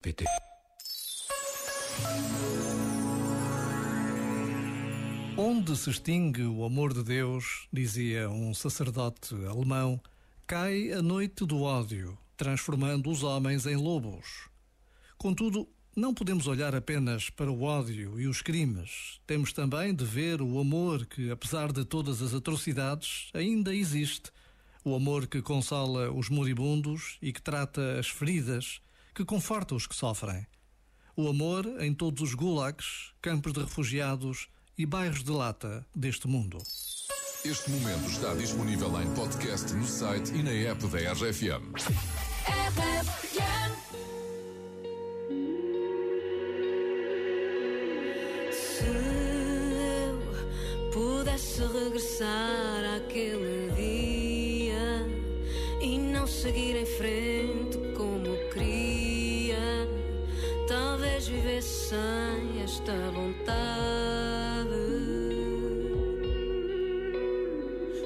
pt 0.00 0.24
Onde 5.36 5.76
se 5.76 5.90
extingue 5.90 6.44
o 6.44 6.64
amor 6.64 6.94
de 6.94 7.02
Deus, 7.02 7.66
dizia 7.72 8.30
um 8.30 8.54
sacerdote 8.54 9.34
alemão, 9.46 10.00
cai 10.46 10.92
a 10.92 11.02
noite 11.02 11.44
do 11.44 11.62
ódio, 11.62 12.16
transformando 12.36 13.10
os 13.10 13.24
homens 13.24 13.66
em 13.66 13.74
lobos. 13.74 14.48
Contudo, 15.16 15.68
não 15.96 16.14
podemos 16.14 16.46
olhar 16.46 16.76
apenas 16.76 17.28
para 17.28 17.50
o 17.50 17.62
ódio 17.62 18.20
e 18.20 18.28
os 18.28 18.40
crimes. 18.40 19.20
Temos 19.26 19.52
também 19.52 19.92
de 19.92 20.04
ver 20.04 20.40
o 20.40 20.60
amor 20.60 21.06
que, 21.06 21.28
apesar 21.28 21.72
de 21.72 21.84
todas 21.84 22.22
as 22.22 22.34
atrocidades, 22.34 23.30
ainda 23.34 23.74
existe. 23.74 24.30
O 24.84 24.94
amor 24.94 25.26
que 25.26 25.42
consola 25.42 26.08
os 26.12 26.28
moribundos 26.28 27.18
e 27.20 27.32
que 27.32 27.42
trata 27.42 27.98
as 27.98 28.08
feridas 28.08 28.80
que 29.18 29.24
conforta 29.24 29.74
os 29.74 29.84
que 29.84 29.96
sofrem. 29.96 30.46
O 31.16 31.28
amor 31.28 31.66
em 31.80 31.92
todos 31.92 32.22
os 32.22 32.34
gulags, 32.34 33.12
campos 33.20 33.52
de 33.52 33.58
refugiados 33.58 34.46
e 34.78 34.86
bairros 34.86 35.24
de 35.24 35.32
lata 35.32 35.84
deste 35.92 36.28
mundo. 36.28 36.58
Este 37.44 37.68
momento 37.68 38.08
está 38.08 38.32
disponível 38.34 38.88
em 39.02 39.12
podcast 39.16 39.72
no 39.72 39.84
site 39.84 40.32
e 40.36 40.42
na 40.44 40.52
app 40.52 40.86
da 40.86 41.12
RFM. 41.14 41.74
Se 48.52 48.84
eu 49.74 50.92
pudesse 50.92 51.62
regressar 51.62 52.98
àquele 52.98 53.72
dia 53.74 55.08
e 55.82 55.98
não 55.98 56.24
seguir 56.24 56.76
em 56.76 56.86
frente 56.86 57.78
viver 61.26 61.62
sem 61.62 62.62
esta 62.62 62.92
vontade. 63.10 64.68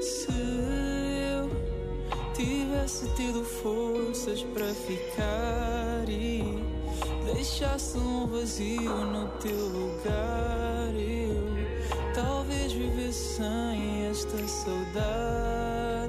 Se 0.00 0.32
eu 1.32 1.50
tivesse 2.34 3.08
tido 3.14 3.44
forças 3.44 4.42
para 4.54 4.66
ficar 4.74 6.08
e 6.08 6.42
deixasse 7.24 7.96
um 7.98 8.26
vazio 8.26 8.82
no 8.82 9.28
teu 9.38 9.68
lugar, 9.68 10.94
eu 10.94 12.14
talvez 12.14 12.72
vivesse 12.72 13.36
sem 13.36 14.06
esta 14.06 14.46
saudade. 14.48 16.07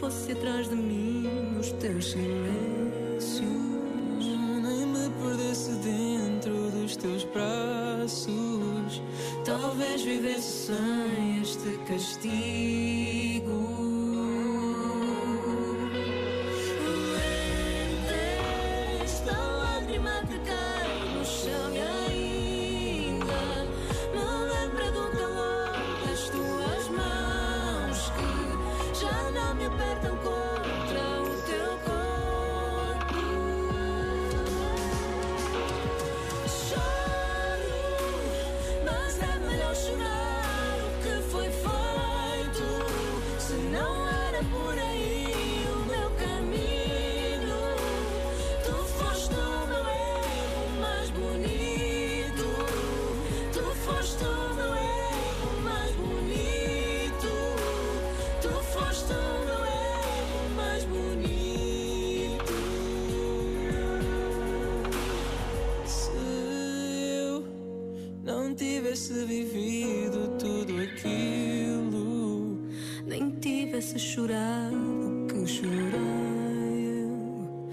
Fosse 0.00 0.32
atrás 0.32 0.66
de 0.66 0.74
mim 0.74 1.28
nos 1.54 1.72
teus 1.72 2.12
silêncios. 2.12 3.44
Nem 4.62 4.86
me 4.86 5.10
perdesse 5.22 5.72
dentro 5.72 6.70
dos 6.70 6.96
teus 6.96 7.22
braços. 7.24 9.02
Talvez 9.44 10.02
vivesse 10.02 10.68
sem 10.68 11.42
este 11.42 11.76
castigo. 11.86 13.79
Tivesse 68.54 69.24
vivido 69.24 70.36
tudo 70.38 70.80
aquilo, 70.80 72.60
nem 73.06 73.30
tivesse 73.30 73.98
chorado 73.98 75.26
que 75.28 75.46
chorei. 75.46 76.50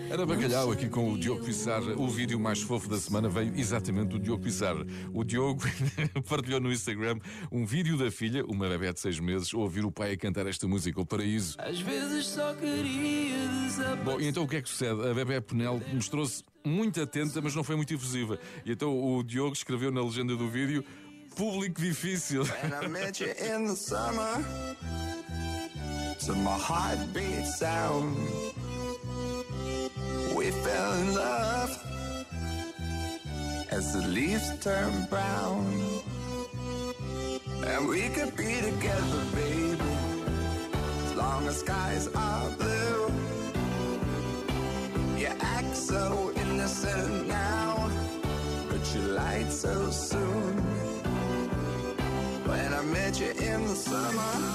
Era 0.09 0.25
bacalhau 0.25 0.71
aqui 0.71 0.87
com 0.87 1.11
o 1.11 1.17
Diogo 1.17 1.43
Pissar. 1.43 1.81
O 1.99 2.07
vídeo 2.07 2.39
mais 2.39 2.61
fofo 2.61 2.87
da 2.87 2.97
semana 2.97 3.27
veio 3.27 3.53
exatamente 3.57 4.07
do 4.07 4.19
Diogo 4.19 4.41
Pissar. 4.41 4.75
O 5.13 5.21
Diogo 5.21 5.61
partilhou 6.29 6.61
no 6.61 6.71
Instagram 6.71 7.19
um 7.51 7.65
vídeo 7.65 7.97
da 7.97 8.09
filha, 8.09 8.45
uma 8.45 8.69
bebé 8.69 8.93
de 8.93 9.01
seis 9.01 9.19
meses, 9.19 9.53
a 9.53 9.57
ouvir 9.57 9.83
o 9.83 9.91
pai 9.91 10.13
a 10.13 10.17
cantar 10.17 10.47
esta 10.47 10.65
música, 10.65 11.01
O 11.01 11.05
Paraíso. 11.05 11.57
Às 11.59 11.81
vezes 11.81 12.25
só 12.27 12.53
queria 12.53 13.35
desaparecer. 13.65 14.05
Bom, 14.05 14.19
e 14.21 14.27
então 14.27 14.43
o 14.43 14.47
que 14.47 14.55
é 14.55 14.61
que 14.61 14.69
sucede? 14.69 15.05
A 15.05 15.13
bebé 15.13 15.41
Penel 15.41 15.81
mostrou-se 15.93 16.41
muito 16.67 17.01
atenta, 17.01 17.41
mas 17.41 17.55
não 17.55 17.63
foi 17.63 17.75
muito 17.75 17.93
efusiva. 17.93 18.39
E 18.65 18.71
então 18.71 18.97
o 18.97 19.23
Diogo 19.23 19.53
escreveu 19.53 19.91
na 19.91 20.01
legenda 20.01 20.35
do 20.35 20.49
vídeo 20.49 20.83
público 21.35 21.81
difícil. 21.81 22.43
When 22.43 22.73
I 22.73 22.87
met 22.87 23.23
you 23.23 23.29
in 23.29 23.67
the 23.67 23.75
summer, 23.75 24.43
to 26.19 26.33
heartbeat 26.33 27.45
sound, 27.45 28.17
we 30.35 30.51
fell 30.51 30.93
in 30.93 31.15
love 31.15 31.79
as 33.71 33.93
the 33.93 34.07
leaves 34.07 34.51
turn 34.59 35.07
brown. 35.09 35.65
And 37.65 37.87
we 37.87 38.09
could 38.09 38.35
be 38.35 38.61
together, 38.61 39.23
baby, 39.35 39.77
as 41.05 41.15
long 41.15 41.47
as 41.47 41.59
skies 41.59 42.07
are 42.15 42.49
blue. 42.51 43.11
You 45.17 45.27
act 45.39 45.75
so 45.75 46.31
summer 53.77 54.46